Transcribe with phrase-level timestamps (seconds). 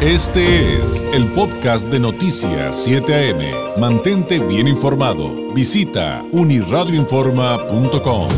[0.00, 3.80] Este es el podcast de Noticias 7 AM.
[3.80, 5.52] Mantente bien informado.
[5.52, 8.28] Visita uniradioinforma.com.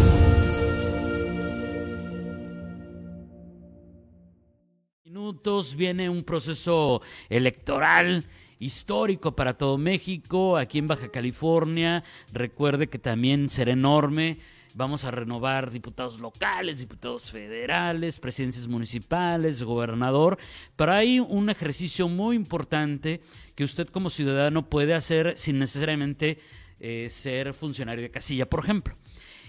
[5.05, 8.25] Minutos viene un proceso electoral
[8.59, 12.03] histórico para todo México, aquí en Baja California.
[12.33, 14.39] Recuerde que también será enorme
[14.75, 20.39] Vamos a renovar diputados locales, diputados federales, presidencias municipales, gobernador.
[20.77, 23.21] Pero hay un ejercicio muy importante
[23.55, 26.39] que usted como ciudadano puede hacer sin necesariamente
[26.79, 28.97] eh, ser funcionario de casilla, por ejemplo.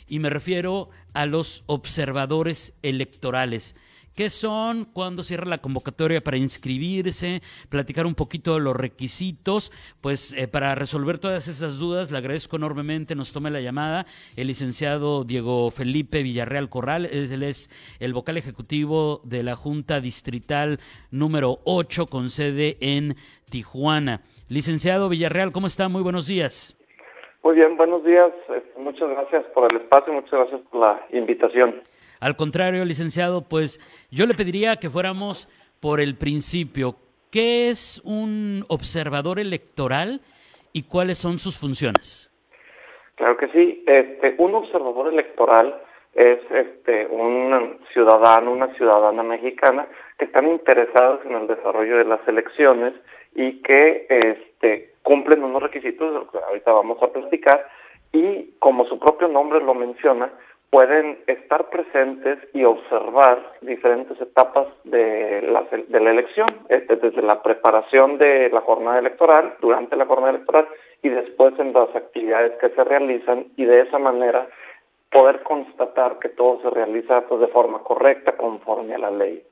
[0.07, 3.75] Y me refiero a los observadores electorales
[4.15, 9.71] qué son, cuándo cierra la convocatoria para inscribirse, platicar un poquito de los requisitos.
[10.01, 14.47] Pues eh, para resolver todas esas dudas, le agradezco enormemente, nos tome la llamada el
[14.47, 20.79] licenciado Diego Felipe Villarreal Corral, él es el vocal ejecutivo de la Junta Distrital
[21.11, 23.15] número 8 con sede en
[23.49, 24.21] Tijuana.
[24.49, 25.89] Licenciado Villarreal, ¿cómo está?
[25.89, 26.77] Muy buenos días.
[27.43, 28.31] Muy bien, buenos días.
[28.55, 31.81] Este, muchas gracias por el espacio, muchas gracias por la invitación.
[32.21, 33.79] Al contrario, licenciado, pues
[34.11, 36.95] yo le pediría que fuéramos por el principio.
[37.31, 40.21] ¿Qué es un observador electoral
[40.71, 42.31] y cuáles son sus funciones?
[43.15, 43.83] Claro que sí.
[43.87, 45.81] Este, un observador electoral
[46.13, 49.87] es este, un ciudadano, una ciudadana mexicana
[50.19, 52.93] que están interesados en el desarrollo de las elecciones
[53.33, 57.67] y que este, cumplen unos requisitos, que ahorita vamos a platicar,
[58.13, 60.31] y como su propio nombre lo menciona,
[60.71, 68.17] pueden estar presentes y observar diferentes etapas de la, de la elección, desde la preparación
[68.17, 70.67] de la jornada electoral, durante la jornada electoral
[71.03, 74.47] y después en las actividades que se realizan y de esa manera
[75.11, 79.43] poder constatar que todo se realiza pues, de forma correcta conforme a la ley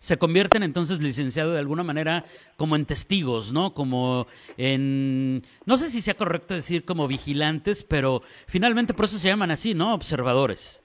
[0.00, 2.24] se convierten entonces, licenciado, de alguna manera
[2.56, 3.74] como en testigos, ¿no?
[3.74, 9.28] Como en, no sé si sea correcto decir como vigilantes, pero finalmente por eso se
[9.28, 9.94] llaman así, ¿no?
[9.94, 10.82] Observadores.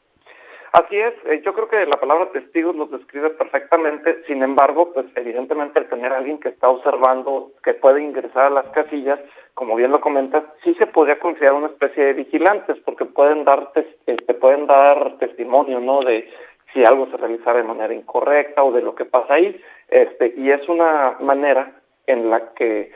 [0.74, 5.06] Así es, eh, yo creo que la palabra testigos nos describe perfectamente, sin embargo, pues
[5.16, 9.22] evidentemente el tener a alguien que está observando, que puede ingresar a las casillas,
[9.53, 13.72] como bien lo comentas, sí se podría considerar una especie de vigilantes, porque pueden dar,
[14.06, 16.02] este, pueden dar testimonio, ¿no?
[16.02, 16.30] De
[16.75, 20.52] si algo se realizara de manera incorrecta o de lo que pasa ahí, este, y
[20.52, 21.72] es una manera
[22.06, 22.91] en la que,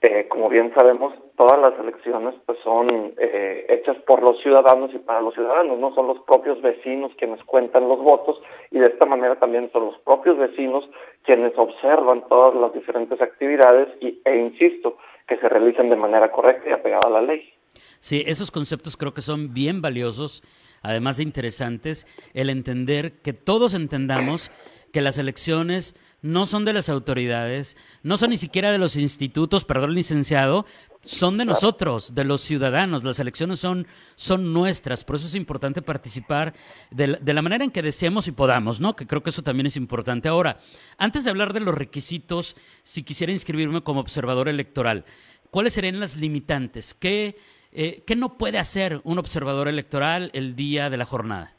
[0.00, 4.98] eh, como bien sabemos, todas las elecciones pues son eh, hechas por los ciudadanos y
[4.98, 9.04] para los ciudadanos, no son los propios vecinos quienes cuentan los votos y de esta
[9.04, 10.88] manera también son los propios vecinos
[11.22, 14.96] quienes observan todas las diferentes actividades y, e insisto,
[15.28, 17.59] que se realicen de manera correcta y apegada a la ley.
[18.00, 20.42] Sí, esos conceptos creo que son bien valiosos
[20.82, 24.50] además de interesantes, el entender que todos entendamos
[24.92, 29.64] que las elecciones no son de las autoridades, no son ni siquiera de los institutos,
[29.64, 30.66] perdón, licenciado,
[31.02, 33.04] son de nosotros, de los ciudadanos.
[33.04, 33.86] Las elecciones son,
[34.16, 36.52] son nuestras, por eso es importante participar
[36.90, 38.96] de la, manera en que deseemos y podamos, ¿no?
[38.96, 40.28] Que creo que eso también es importante.
[40.28, 40.60] Ahora,
[40.98, 45.06] antes de hablar de los requisitos, si quisiera inscribirme como observador electoral,
[45.50, 46.92] ¿cuáles serían las limitantes?
[46.92, 47.38] ¿Qué,
[47.72, 51.52] eh, ¿Qué no puede hacer un observador electoral el día de la jornada?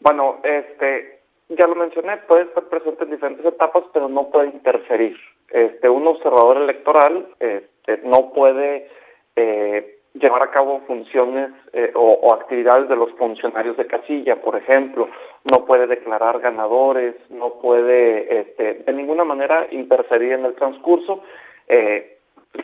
[0.00, 5.16] Bueno, este, ya lo mencioné, puede estar presente en diferentes etapas, pero no puede interferir.
[5.48, 8.88] Este, un observador electoral este, no puede
[9.36, 14.56] eh, llevar a cabo funciones eh, o, o, actividades de los funcionarios de casilla, por
[14.56, 15.08] ejemplo,
[15.44, 21.22] no puede declarar ganadores, no puede este, de ninguna manera interferir en el transcurso.
[21.68, 22.11] Eh,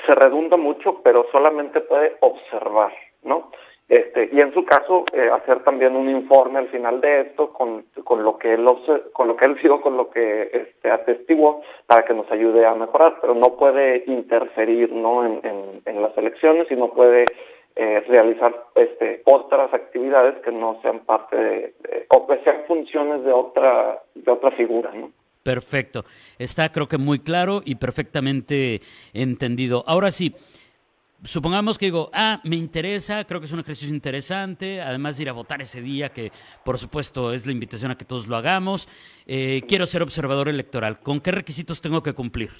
[0.07, 3.51] se redunda mucho, pero solamente puede observar, ¿no?
[3.89, 7.87] Este, y en su caso eh, hacer también un informe al final de esto con,
[8.05, 8.67] con lo que él
[9.15, 12.75] con lo que él vio, con lo que este, atestiguó para que nos ayude a
[12.75, 15.25] mejorar, pero no puede interferir ¿no?
[15.25, 17.25] en, en, en las elecciones y no puede
[17.77, 23.25] eh, realizar este, otras actividades que no sean parte de, de, o que sean funciones
[23.25, 25.13] de otra de otra figura, ¿no?
[25.49, 26.05] Perfecto.
[26.39, 28.83] Está creo que muy claro y perfectamente
[29.15, 29.83] entendido.
[29.87, 30.35] Ahora sí,
[31.25, 35.31] supongamos que digo, ah, me interesa, creo que es un ejercicio interesante, además de ir
[35.31, 36.33] a votar ese día, que
[36.67, 38.91] por supuesto es la invitación a que todos lo hagamos,
[39.27, 41.01] eh, quiero ser observador electoral.
[41.01, 42.51] ¿Con qué requisitos tengo que cumplir?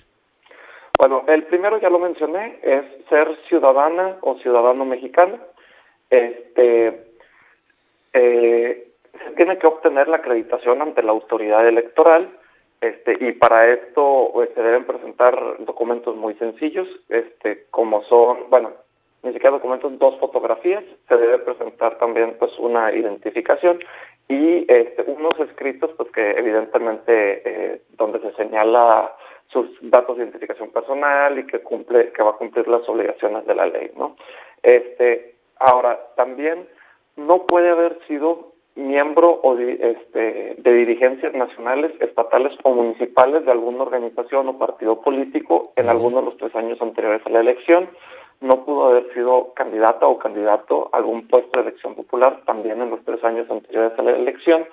[0.99, 5.37] Bueno, el primero ya lo mencioné, es ser ciudadana o ciudadano mexicano.
[6.09, 7.05] Este,
[8.15, 12.31] eh, se tiene que obtener la acreditación ante la autoridad electoral
[12.81, 18.71] este, y para esto pues, se deben presentar documentos muy sencillos, este, como son, bueno,
[19.23, 23.81] ni siquiera documentos, dos fotografías, se debe presentar también pues una identificación
[24.29, 29.13] y este, unos escritos pues que evidentemente eh, donde se señala
[29.49, 33.55] sus datos de identificación personal y que cumple, que va a cumplir las obligaciones de
[33.55, 34.15] la ley, ¿no?
[34.63, 36.69] Este, ahora, también
[37.17, 38.48] no puede haber sido
[38.79, 45.01] miembro o de, este, de dirigencias nacionales, estatales o municipales de alguna organización o partido
[45.01, 47.89] político en alguno de los tres años anteriores a la elección.
[48.41, 52.91] No pudo haber sido candidata o candidato a algún puesto de elección popular también en
[52.91, 54.67] los tres años anteriores a la elección.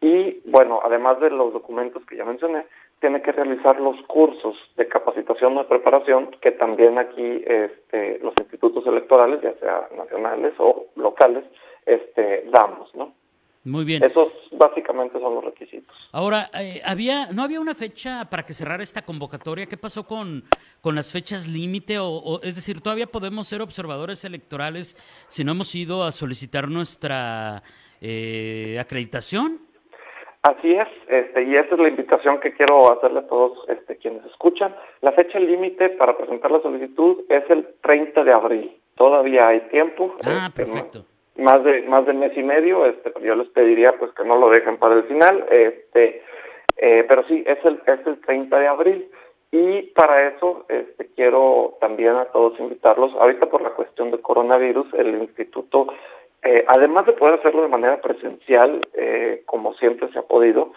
[0.00, 2.66] Y bueno, además de los documentos que ya mencioné,
[3.00, 8.34] tiene que realizar los cursos de capacitación o de preparación que también aquí este, los
[8.40, 11.44] institutos electorales, ya sea nacionales o locales,
[11.84, 13.12] este, damos, ¿no?
[13.66, 14.04] Muy bien.
[14.04, 15.92] Esos básicamente son los requisitos.
[16.12, 19.66] Ahora, eh, había, ¿no había una fecha para que cerrara esta convocatoria?
[19.66, 20.44] ¿Qué pasó con,
[20.80, 21.98] con las fechas límite?
[21.98, 24.94] O, es decir, ¿todavía podemos ser observadores electorales
[25.26, 27.64] si no hemos ido a solicitar nuestra
[28.00, 29.58] eh, acreditación?
[30.42, 34.24] Así es, este, y esa es la invitación que quiero hacerle a todos este, quienes
[34.26, 34.76] escuchan.
[35.00, 38.76] La fecha límite para presentar la solicitud es el 30 de abril.
[38.94, 40.14] Todavía hay tiempo.
[40.22, 44.12] Ah, este, perfecto más de más de mes y medio este yo les pediría pues
[44.12, 46.22] que no lo dejen para el final este
[46.76, 49.10] eh, pero sí es el es el 30 de abril.
[49.52, 53.14] Y para eso este quiero también a todos invitarlos.
[53.14, 55.86] Ahorita por la cuestión de coronavirus el instituto
[56.42, 60.72] eh, además de poder hacerlo de manera presencial eh, como siempre se ha podido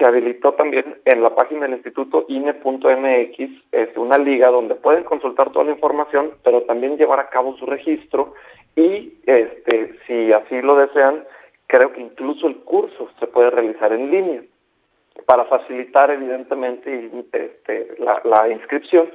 [0.00, 3.38] se habilitó también en la página del instituto INE.mx
[3.70, 7.66] es una liga donde pueden consultar toda la información, pero también llevar a cabo su
[7.66, 8.32] registro
[8.76, 11.22] y este, si así lo desean,
[11.66, 14.42] creo que incluso el curso se puede realizar en línea
[15.26, 17.94] para facilitar evidentemente este,
[18.24, 19.10] la inscripción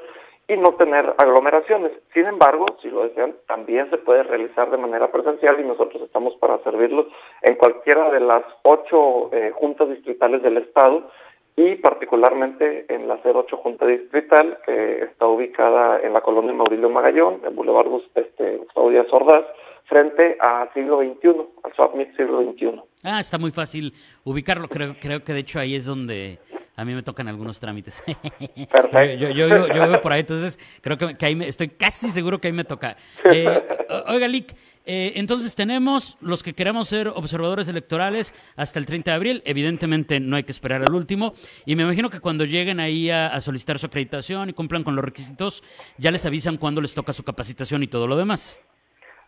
[0.47, 1.91] y no tener aglomeraciones.
[2.13, 6.35] Sin embargo, si lo desean, también se puede realizar de manera presencial y nosotros estamos
[6.35, 7.07] para servirlos
[7.41, 11.09] en cualquiera de las ocho eh, juntas distritales del Estado
[11.57, 17.41] y particularmente en la 08 Junta Distrital, que está ubicada en la colonia Maurilio Magallón,
[17.45, 19.45] en Boulevard este, Gustavo Díaz Ordaz,
[19.85, 21.29] frente a siglo XXI,
[21.63, 22.81] al SWAPMIT siglo XXI.
[23.03, 23.93] Ah, está muy fácil
[24.25, 24.67] ubicarlo.
[24.67, 26.39] Creo, creo que de hecho ahí es donde
[26.75, 28.03] a mí me tocan algunos trámites.
[28.71, 29.15] Perfecto.
[29.15, 32.47] Yo, yo, yo, vivo por ahí, entonces creo que, ahí me, estoy casi seguro que
[32.47, 32.95] ahí me toca.
[33.23, 33.63] Eh,
[34.07, 34.53] oiga, Lick,
[34.85, 39.41] eh, entonces tenemos los que queremos ser observadores electorales hasta el 30 de abril.
[39.45, 41.33] Evidentemente no hay que esperar al último.
[41.65, 44.95] Y me imagino que cuando lleguen ahí a, a solicitar su acreditación y cumplan con
[44.95, 45.63] los requisitos,
[45.97, 48.61] ya les avisan cuándo les toca su capacitación y todo lo demás.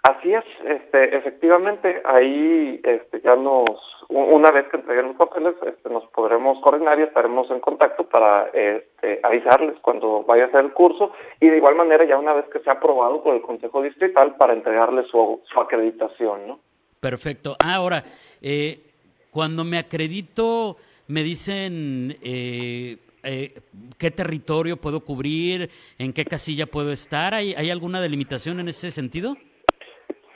[0.03, 3.69] Así es, este, efectivamente, ahí este, ya nos,
[4.09, 8.47] una vez que entreguen los papeles, este, nos podremos coordinar y estaremos en contacto para
[8.53, 11.11] este, avisarles cuando vaya a hacer el curso
[11.41, 14.53] y de igual manera ya una vez que sea aprobado por el Consejo Distrital para
[14.53, 16.59] entregarles su, su acreditación, ¿no?
[16.99, 17.57] Perfecto.
[17.61, 18.03] Ah, ahora,
[18.41, 18.79] eh,
[19.31, 20.77] cuando me acredito,
[21.07, 22.15] me dicen...
[22.23, 23.59] Eh, eh,
[23.97, 27.33] qué territorio puedo cubrir, en qué casilla puedo estar.
[27.33, 29.35] ¿Hay, ¿Hay alguna delimitación en ese sentido?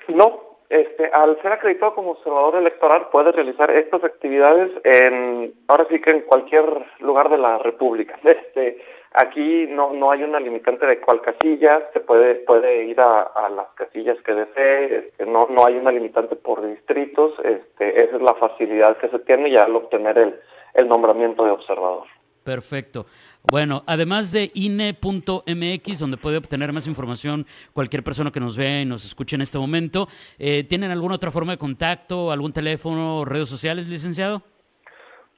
[0.09, 0.40] No,
[0.71, 6.11] este, al ser acreditado como observador electoral puede realizar estas actividades en, ahora sí que
[6.11, 6.63] en cualquier
[6.99, 8.17] lugar de la República.
[8.31, 8.81] Este,
[9.13, 13.49] aquí no, no hay una limitante de cuál casilla, se puede, puede ir a, a
[13.49, 18.21] las casillas que desee, este, no, no hay una limitante por distritos, este, esa es
[18.21, 20.39] la facilidad que se tiene ya al obtener el,
[20.73, 22.07] el nombramiento de observador.
[22.43, 23.05] Perfecto.
[23.51, 28.85] Bueno, además de INE.mx, donde puede obtener más información cualquier persona que nos vea y
[28.85, 30.07] nos escuche en este momento,
[30.39, 34.41] eh, ¿tienen alguna otra forma de contacto, algún teléfono, redes sociales, licenciado?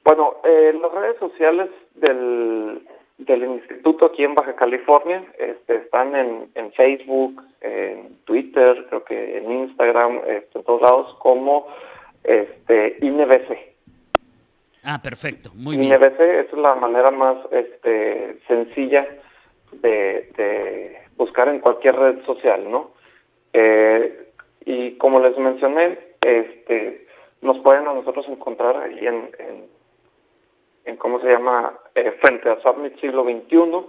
[0.02, 2.86] Bueno, eh, las redes sociales del,
[3.18, 9.38] del instituto aquí en Baja California este, están en, en Facebook, en Twitter, creo que
[9.38, 11.66] en Instagram, este, en todos lados, como
[12.22, 13.73] este, INEBC.
[14.84, 15.94] Ah, perfecto, muy bien.
[15.94, 19.06] INBC es la manera más este, sencilla
[19.72, 22.90] de, buscar en cualquier red social, ¿no?
[23.52, 24.30] Eh,
[24.66, 27.06] y como les mencioné, este,
[27.40, 29.30] nos pueden a nosotros encontrar ahí en,
[30.84, 31.78] en, ¿cómo se llama?
[31.94, 33.86] Eh, frente a Submit siglo XXI,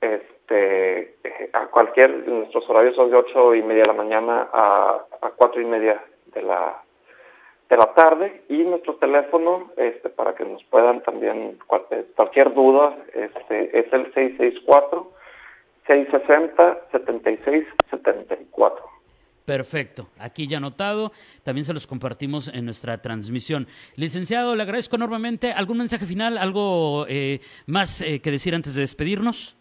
[0.00, 1.16] este,
[1.52, 5.60] a cualquier, nuestros horarios son de ocho y media de la mañana a, a cuatro
[5.60, 6.82] y media de la
[7.68, 11.58] de la tarde y nuestro teléfono este para que nos puedan también
[12.16, 15.12] cualquier duda este es el 664
[15.86, 18.84] 660 7674
[19.44, 21.10] Perfecto, aquí ya anotado,
[21.42, 23.66] también se los compartimos en nuestra transmisión.
[23.96, 25.52] Licenciado, le agradezco enormemente.
[25.52, 29.57] ¿Algún mensaje final, algo eh, más eh, que decir antes de despedirnos?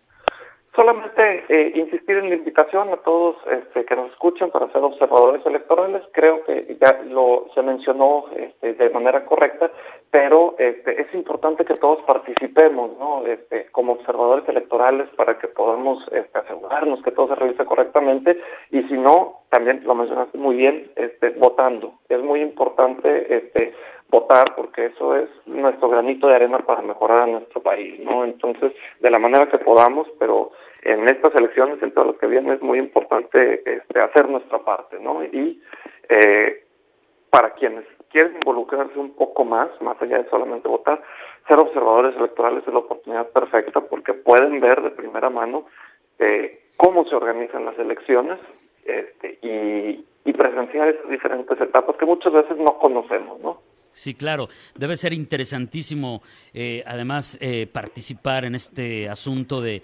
[0.77, 5.43] Solamente eh, insistir en la invitación a todos este, que nos escuchen para ser observadores
[5.43, 6.03] electorales.
[6.11, 9.71] Creo que ya lo se mencionó este, de manera correcta,
[10.11, 13.25] pero este, es importante que todos participemos, ¿no?
[13.25, 18.37] Este, como observadores electorales para que podamos este, asegurarnos que todo se realice correctamente
[18.69, 21.93] y si no, también lo mencionaste muy bien, este, votando.
[22.07, 23.73] Es muy importante este,
[24.09, 28.23] votar porque eso es nuestro granito de arena para mejorar a nuestro país, ¿no?
[28.23, 30.51] Entonces, de la manera que podamos, pero
[30.83, 34.99] en estas elecciones, en todas las que vienen, es muy importante este, hacer nuestra parte,
[34.99, 35.23] ¿no?
[35.23, 35.61] Y
[36.09, 36.63] eh,
[37.29, 41.01] para quienes quieren involucrarse un poco más, más allá de solamente votar,
[41.47, 45.65] ser observadores electorales es la oportunidad perfecta porque pueden ver de primera mano
[46.19, 48.39] eh, cómo se organizan las elecciones
[48.85, 53.66] este, y, y presenciar esas diferentes etapas que muchas veces no conocemos, ¿no?
[53.97, 54.47] Sí, claro.
[54.77, 56.21] Debe ser interesantísimo,
[56.53, 59.81] eh, además, eh, participar en este asunto de,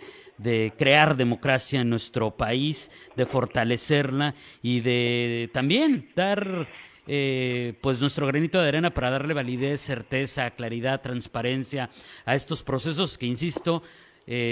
[0.77, 6.69] crear democracia en nuestro país, de fortalecerla y de también dar
[7.07, 11.89] eh, pues nuestro granito de arena para darle validez, certeza, claridad, transparencia
[12.25, 13.81] a estos procesos que, insisto,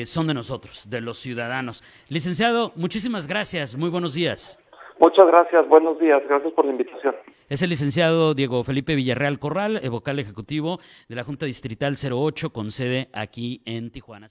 [0.05, 1.83] son de nosotros, de los ciudadanos.
[2.09, 3.75] Licenciado, muchísimas gracias.
[3.75, 4.60] Muy buenos días.
[5.01, 7.15] Muchas gracias, buenos días, gracias por la invitación.
[7.50, 10.79] Es el licenciado Diego Felipe Villarreal Corral, vocal ejecutivo
[11.10, 14.27] de la Junta Distrital 08 con sede aquí en Tijuana.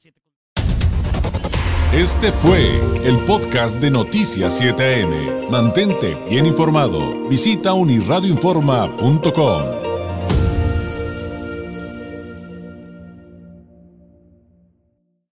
[1.93, 5.51] Este fue el podcast de Noticias 7am.
[5.51, 7.29] Mantente bien informado.
[7.29, 9.80] Visita unirradioinforma.com.